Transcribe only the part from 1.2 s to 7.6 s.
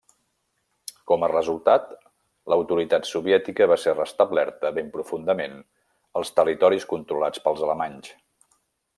a resultat, l'autoritat soviètica va ser restablerta ben profundament als territoris controlats